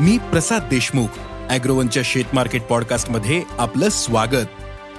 मी 0.00 0.18
प्रसाद 0.18 0.62
देशमुख 0.62 1.06
अॅग्रोवनच्या 1.50 2.02
शेत 2.06 2.24
मार्केट 2.32 2.62
पॉडकास्टमध्ये 2.62 3.42
आपलं 3.58 3.88
स्वागत. 3.88 4.46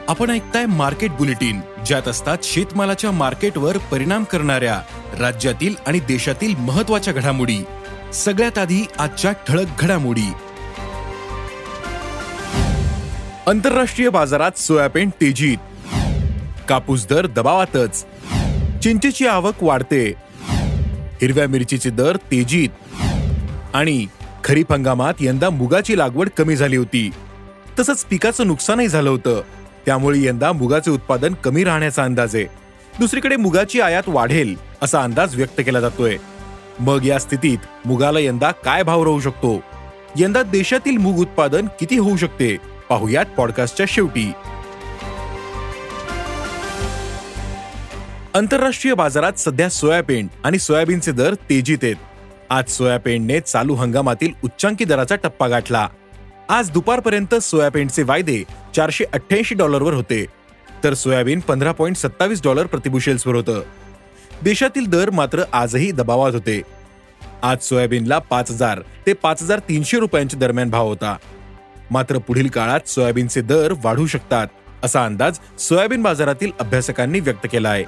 आपण 0.07 0.29
ऐकताय 0.29 0.65
मार्केट 0.65 1.11
बुलेटिन 1.11 1.61
ज्यात 1.85 2.07
असतात 2.07 2.37
शेतमालाच्या 2.43 3.11
मार्केटवर 3.11 3.77
परिणाम 3.77 4.23
करणाऱ्या 4.23 4.81
राज्यातील 5.19 5.75
आणि 5.87 5.99
देशातील 5.99 6.55
महत्त्वाच्या 6.55 7.13
घडामोडी. 7.13 7.57
सगळ्यात 8.13 8.57
आधी 8.57 8.81
आजच्या 8.97 9.31
ठळक 9.31 9.67
घडामोडी. 9.79 10.31
आंतरराष्ट्रीय 13.47 14.09
बाजारात 14.09 14.59
सोयाबीन 14.59 15.09
तेजीत. 15.09 15.57
कापूस 16.69 17.07
दर 17.07 17.27
दबावातच. 17.27 18.05
चिंचेची 18.83 19.27
आवक 19.27 19.55
वाढते. 19.61 20.13
हिरव्या 21.21 21.47
मिरचीचे 21.47 21.89
दर 21.89 22.15
तेजीत. 22.15 22.69
आणि 23.73 24.05
खरीप 24.43 24.73
हंगामात 24.73 25.13
यंदा 25.19 25.49
मुगाची 25.49 25.97
लागवड 25.97 26.29
कमी 26.37 26.55
झाली 26.55 26.75
होती. 26.75 27.11
तसंच 27.79 28.05
पिकाचं 28.05 28.47
नुकसानही 28.47 28.87
झालं 28.87 29.09
होतं. 29.09 29.41
त्यामुळे 29.85 30.23
यंदा 30.23 30.51
मुगाचे 30.51 30.91
उत्पादन 30.91 31.33
कमी 31.33 31.63
राहण्याचा 31.63 32.03
अंदाज 32.03 32.35
आहे. 32.35 32.45
दुसरीकडे 32.99 33.35
मुगाची 33.35 33.81
आयात 33.81 34.03
वाढेल 34.07 34.55
असा 34.81 35.03
अंदाज 35.03 35.35
व्यक्त 35.35 35.61
केला 35.65 35.79
जातोय. 35.79 36.17
मग 36.79 37.05
या 37.05 37.19
स्थितीत 37.19 37.57
मुगाला 37.85 38.19
यंदा 38.19 38.51
काय 38.51 38.83
भाव 38.83 39.03
राहू 39.03 39.19
शकतो? 39.19 39.63
यंदा 40.17 40.43
देशातील 40.43 40.97
मूग 40.97 41.15
उत्पादन 41.15 41.67
किती 41.79 41.97
होऊ 41.97 42.17
शकते? 42.17 42.57
पाहुयात 42.89 43.25
पॉडकास्टच्या 43.25 43.85
शेवटी. 43.89 44.31
आंतरराष्ट्रीय 48.33 48.93
बाजारात 48.93 49.33
सध्या 49.33 49.69
सोयाबीन 49.69 50.27
आणि 50.43 50.59
सोयाबीनचे 50.59 51.11
दर 51.11 51.33
तेजीत 51.33 51.77
आहेत. 51.83 51.95
आज 52.51 52.67
सोयापेंडने 52.67 53.39
चालू 53.39 53.73
हंगामातील 53.73 54.31
उच्चांकी 54.43 54.85
दराचा 54.85 55.15
टप्पा 55.15 55.47
गाठला. 55.47 55.87
आज 56.49 56.71
दुपारपर्यंत 56.71 57.35
सोयाबीनचे 57.35 58.03
वायदे 58.03 58.43
चारशे 58.75 59.05
अठ्ठ्याऐंशी 59.13 59.55
डॉलरवर 59.55 59.93
होते. 59.93 60.25
तर 60.83 60.93
सोयाबीन 60.93 61.39
पंधरा 61.39 61.71
पॉईंट 61.71 61.97
सत्तावीस 61.97 62.41
डॉलर 62.43 62.65
प्रतिबुशेल्सवर 62.65 63.35
होतं. 63.35 63.61
देशातील 64.43 64.85
दर 64.85 65.09
मात्र 65.09 65.43
आजही 65.53 65.91
दबावात 65.91 66.33
होते. 66.33 66.61
आज 67.43 67.57
सोयाबीनला 67.61 68.19
पाच 68.19 68.51
हजार 68.51 68.81
ते 69.07 69.13
पाच 69.13 69.43
हजार 69.43 69.59
तीनशे 69.59 69.99
रुपयांच्या 69.99 70.39
दरम्यान 70.39 70.69
भाव 70.69 70.87
होता. 70.87 71.15
मात्र 71.91 72.17
पुढील 72.17 72.47
काळात 72.47 72.89
सोयाबीनचे 72.89 73.41
दर 73.41 73.73
वाढू 73.83 74.07
शकतात 74.07 74.47
असा 74.83 75.05
अंदाज 75.05 75.39
सोयाबीन 75.59 76.03
बाजारातील 76.03 76.51
अभ्यासकांनी 76.59 77.19
व्यक्त 77.19 77.47
केला 77.51 77.69
आहे 77.69 77.83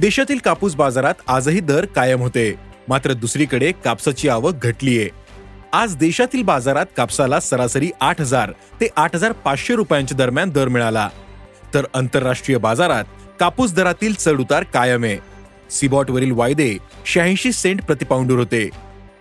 देशातील 0.00 0.38
कापूस 0.38 0.74
बाजारात 0.76 1.14
आजही 1.26 1.60
दर 1.60 1.84
कायम 1.94 2.20
होते. 2.22 2.52
मात्र 2.88 3.12
दुसरीकडे 3.12 3.70
कापसाची 3.84 4.28
आवक 4.28 4.64
घटलीये. 4.66 5.08
आज 5.72 5.96
देशातील 5.96 6.42
बाजारात 6.42 6.86
कापसाला 6.96 7.40
सरासरी 7.40 7.90
आठ 8.00 8.20
हजार 8.20 8.52
ते 8.80 8.88
आठ 8.96 9.14
हजार 9.14 9.32
पाचशे 9.44 9.74
रुपयांच्या 9.76 10.16
दरम्यान 10.16 10.50
दर 10.50 10.68
मिळाला. 10.68 11.08
तर 11.74 11.86
आंतरराष्ट्रीय 11.94 12.58
बाजारात 12.58 13.04
कापूस 13.40 13.72
दरातील 13.74 14.14
चढउतार 14.14 14.64
कायम 14.74 15.04
आहे 15.04 15.18
सिबॉटवरील 15.70 16.32
वायदे 16.32 16.76
शहाऐंशी 17.06 17.52
सेंट 17.52 17.82
प्रतिपाऊंडवर 17.82 18.38
होते. 18.38 18.68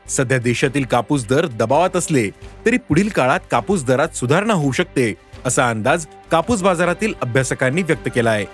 सध्या 0.10 0.38
देशातील 0.38 0.86
कापूस 0.92 1.26
दर 1.28 1.46
दबावात 1.60 1.96
असले 1.96 2.30
तरी 2.66 2.78
पुढील 2.78 3.10
काळात 3.10 3.40
कापूस 3.52 3.84
दरात 3.86 4.16
सुधारणा 4.16 4.54
होऊ 4.54 4.72
शकते 4.72 5.14
असा 5.46 5.70
अंदाज 5.70 6.06
कापूस 6.32 6.62
बाजारातील 6.64 7.14
अभ्यासकांनी 7.22 7.82
व्यक्त 7.82 8.08
केला 8.16 8.30
आहे 8.30 8.46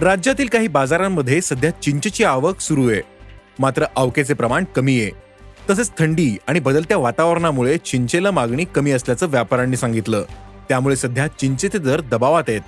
राज्यातील 0.00 0.48
काही 0.48 0.68
बाजारांमध्ये 0.68 1.40
सध्या 1.40 1.70
चिंचेची 1.70 2.24
आवक 2.24 2.60
सुरू 2.60 2.90
आहे. 2.90 3.00
मात्र 3.58 3.84
अवकेचे 3.96 4.34
प्रमाण 4.34 4.64
कमी 4.76 5.00
आहे. 5.00 5.10
तसेच 5.70 5.90
थंडी 5.98 6.36
आणि 6.46 6.60
बदलत्या 6.60 6.96
वातावरणामुळे 6.96 7.78
चिंचेला 7.78 8.30
मागणी 8.30 8.64
कमी 8.64 8.92
असल्याचं 8.92 9.26
व्यापाऱ्यांनी 9.26 9.76
सांगितलं. 9.76 10.24
त्यामुळे 10.68 10.96
सध्या 10.96 11.26
चिंचेचे 11.26 11.78
दर 11.78 12.00
दबावात 12.00 12.42
आहेत. 12.48 12.60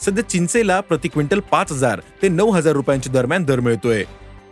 सध्या 0.00 0.28
चिंचेला 0.28 0.80
प्रति 0.80 1.08
क्विंटल 1.08 1.40
पाच 1.40 1.72
हजार 1.72 2.00
ते 2.22 2.28
नऊ 2.28 2.50
हजार 2.50 2.72
रुपयांच्या 2.72 3.12
दरम्यान 3.12 3.44
दर 3.44 3.60
मिळतोय. 3.60 4.04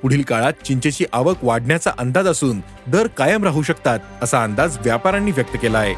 पुढील 0.03 0.23
काळात 0.23 0.53
चिंचेची 0.65 1.05
आवक 1.13 1.37
वाढण्याचा 1.43 1.91
अंदाज 1.99 2.27
असून 2.27 2.61
दर 2.87 3.07
कायम 3.07 3.45
राहू 3.45 3.63
शकतात 3.63 3.99
असा 4.23 4.43
अंदाज 4.43 4.79
व्यापाऱ्यांनी 4.79 5.31
व्यक्त 5.31 5.57
केला 5.63 5.79
आहे. 5.79 5.95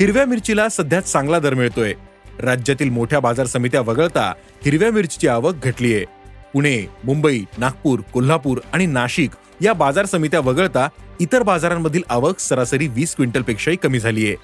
हिरव्या 0.00 0.26
मिरचीला 0.26 0.68
सध्या 0.68 1.00
चांगला 1.00 1.38
दर 1.38 1.54
मिळतोय. 1.54 1.94
राज्यातील 2.42 2.90
मोठ्या 2.90 3.20
बाजार 3.20 3.46
समित्या 3.46 3.80
वगळता 3.80 4.32
हिरव्या 4.64 4.90
मिरचीची 4.90 5.28
आवक 5.28 5.54
घटली 5.64 5.94
आहे 5.94 6.04
पुणे 6.52 6.86
मुंबई 7.04 7.44
नागपूर 7.58 8.00
कोल्हापूर 8.12 8.58
आणि 8.72 8.86
नाशिक 8.86 9.30
या 9.62 9.72
बाजार 9.72 10.04
समित्या 10.04 10.40
वगळता 10.40 10.88
इतर 11.20 11.42
बाजारांमधील 11.42 12.02
आवक 12.08 12.38
सरासरी 12.38 12.88
वीस 12.88 13.14
क्विंटलपेक्षाही 13.16 13.76
कमी 13.76 14.00
झाली 14.00 14.26
आहे 14.26 14.36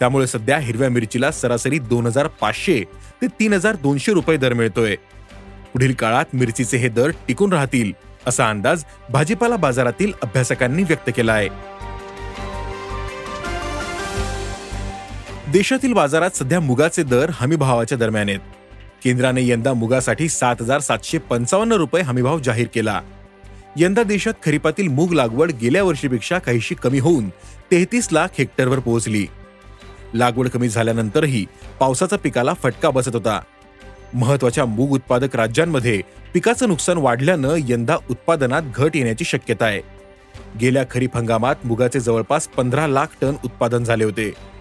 त्यामुळे 0.00 0.26
सध्या 0.26 0.58
हिरव्या 0.58 0.88
मिरचीला 0.88 1.30
सरासरी 1.30 1.78
दोन 1.78 2.06
हजार 2.06 2.26
पाचशे 2.26 2.84
ते 3.22 3.26
तीन 3.26 3.52
हजार 3.52 3.76
दोनशे 3.76 4.12
रुपये 4.12 4.36
दर 4.36 4.52
मिळतोय. 4.52 4.96
पुढील 5.72 5.94
काळात 5.94 6.24
मिरचीचे 6.32 6.76
हे 6.76 6.88
दर 6.88 7.10
टिकून 7.28 7.52
राहतील 7.52 7.92
असा 8.26 8.48
अंदाज 8.50 8.84
भाजीपाला 9.10 9.56
बाजारातील 9.56 10.12
अभ्यासकांनी 10.22 10.82
व्यक्त 10.82 11.10
केला 11.16 11.32
आहे 11.32 11.48
देशातील 15.52 15.92
बाजारात 15.92 16.30
सध्या 16.30 16.60
मुगाचे 16.60 17.02
दर 17.02 17.30
हमीभावाच्या 17.34 17.98
दरम्यान 17.98 18.28
आहेत. 18.28 18.40
केंद्राने 19.04 19.46
यंदा 19.46 19.72
मुगासाठी 19.72 20.28
सात 20.28 20.56
हजार 20.60 20.80
सातशे 20.80 21.18
पंचावन्न 21.18 21.72
रुपये 21.72 22.02
हमीभाव 22.02 22.38
जाहीर 22.38 22.66
केला. 22.74 23.00
यंदा 23.76 24.02
देशात 24.02 24.32
खरीपातील 24.46 24.88
मूग 24.88 25.12
लागवड 25.12 25.52
गेल्या 25.52 25.82
वर्षीपेक्षा 25.82 26.38
काहीशी 26.38 26.74
कमी 26.74 26.98
होऊन 26.98 27.28
तेहतीस 27.70 28.08
लाख 28.12 28.28
हेक्टरवर 28.38 28.78
पोहोचली. 28.78 29.26
लागवड 30.14 30.48
कमी 30.48 30.68
झाल्यानंतरही 30.68 31.46
पावसाचा 31.80 32.16
पिकाला 32.16 32.54
फटका 32.54 32.90
बसत 32.90 33.14
होता. 33.14 33.40
महत्त्वाच्या 34.14 34.64
मूग 34.64 34.90
उत्पादक 34.90 35.36
राज्यांमध्ये 35.36 36.00
पिकाचं 36.34 36.68
नुकसान 36.68 36.96
वाढल्यानं 36.96 37.54
यंदा 37.68 37.96
उत्पादनात 38.10 38.62
घट 38.74 38.96
येण्याची 38.96 39.24
शक्यता 39.24 39.64
आहे. 39.64 39.80
गेल्या 40.60 40.84
खरीप 40.90 41.16
हंगामात 41.16 41.56
मुगाचे 41.64 42.00
जवळपास 42.00 42.48
पंधरा 42.48 42.86
लाख 42.86 43.06
टन 43.20 43.34
उत्पादन 43.44 43.84
झाले 43.84 44.04
होते. 44.04 44.51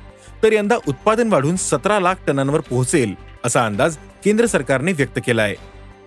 तर 0.44 0.54
यंदा 0.54 0.76
उत्पादन 0.88 1.28
वाढून 1.34 1.56
सतरा 1.56 2.00
लाख 2.00 2.16
टनांवर 2.28 2.60
पोहोचेल 2.60 3.14
असा 3.46 3.66
अंदाज 3.66 3.98
केंद्र 4.24 4.46
सरकारने 4.46 4.92
व्यक्त 4.92 5.20
केला 5.26 5.42
आहे 5.42 5.56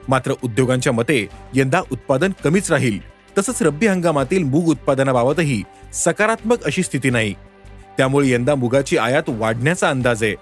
मात्र 0.09 0.33
उद्योगांच्या 0.45 0.93
मते 0.93 1.27
यंदा 1.55 1.81
उत्पादन 1.93 2.33
कमीच 2.45 2.71
राहील. 2.71 2.99
तसंच 3.39 3.63
रब्बी 3.63 3.87
हंगामातील 3.87 4.43
मूग 4.43 4.69
उत्पादनाबाबतही 4.69 5.63
सकारात्मक 5.95 6.65
अशी 6.65 6.83
स्थिती 6.83 7.11
नाही. 7.11 7.35
त्यामुळे 7.97 8.31
यंदा 8.31 8.55
मुगाची 8.55 8.97
आयात 8.97 9.23
वाढण्याचा 9.29 9.89
अंदाज 9.89 10.23
आहे. 10.23 10.35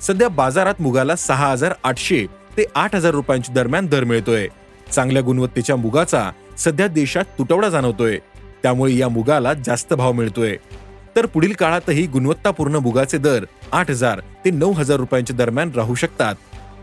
सध्या 0.00 0.28
बाजारात 0.28 0.80
मुगाला 0.80 1.16
सहा 1.16 1.50
हजार 1.50 1.74
आठशे 1.84 2.26
ते 2.56 2.64
आठ 2.74 2.94
हजार 2.94 3.10
रुपयांच्या 3.10 3.54
दरम्यान 3.54 3.86
दर 3.86 4.04
मिळतोय. 4.04 4.48
चांगल्या 4.92 5.22
गुणवत्तेच्या 5.22 5.76
मुगाचा 5.76 6.30
सध्या 6.58 6.86
देशात 6.86 7.24
तुटवडा 7.38 7.68
जाणवतोय. 7.68 8.18
त्यामुळे 8.62 8.96
या 8.96 9.08
मुगाला 9.08 9.54
जास्त 9.54 9.94
भाव 9.94 10.12
मिळतोय. 10.12 10.56
तर 11.18 11.26
पुढील 11.26 11.52
काळातही 11.52 12.06
गुणवत्तापूर्ण 12.06 12.76
मुगाचे 12.76 13.18
दर 13.18 13.44
आठ 13.72 13.90
हजार 13.90 14.20
ते 14.44 14.50
नऊ 14.50 14.72
हजार 14.72 14.96
रुपयांच्या 14.96 15.36
दरम्यान 15.36 15.70
राहू 15.76 15.94
शकतात. 15.94 16.34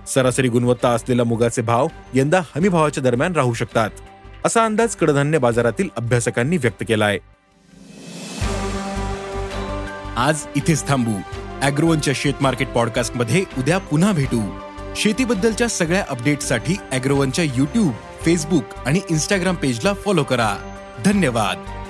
सरासरी 0.07 0.47
गुणवत्ता 0.47 0.89
असलेल्या 0.89 1.25
मुगाचे 1.25 1.61
भाव 1.61 1.87
यंदा 2.13 2.39
हमी 2.55 2.69
भावाच्या 2.69 3.03
दरम्यान 3.03 3.33
राहू 3.33 3.53
शकतात 3.53 3.89
असा 4.45 4.65
अंदाज 4.65 4.95
कडधान्य 4.95 5.37
बाजारातील 5.37 5.89
अभ्यासकांनी 5.97 6.57
व्यक्त 6.57 6.83
केला 6.87 7.05
आहे 7.05 7.19
आज 10.17 10.45
इथेच 10.55 10.87
थांबू. 10.87 11.13
अॅग्रोवनच्या 11.61 12.13
शेत 12.15 12.41
मार्केट 12.41 12.67
पॉडकास्टमध्ये 12.67 13.43
उद्या 13.57 13.77
पुन्हा 13.77 14.11
भेटू. 14.11 14.41
शेतीबद्दलच्या 14.95 15.67
सगळ्या 15.67 16.03
अपडेटसाठी 16.09 16.75
अॅग्रोवनच्या 16.91 17.45
युट्यूब 17.45 17.91
फेसबुक 18.21 18.77
आणि 18.85 18.99
इन्स्टाग्राम 19.09 19.55
पेजला 19.55 19.93
फॉलो 19.93 20.23
करा. 20.23 20.55
धन्यवाद. 21.05 21.84